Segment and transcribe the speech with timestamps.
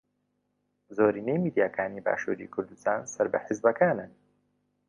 [0.95, 4.11] زۆرینەی میدیاکانی باشووری کوردستان سەر بە حیزبەکانن.